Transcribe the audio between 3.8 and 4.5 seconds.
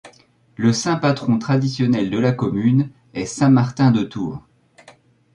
de Tours.